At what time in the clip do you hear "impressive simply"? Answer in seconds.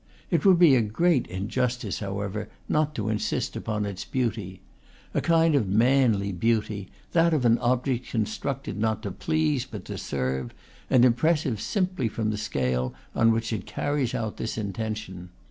11.05-12.07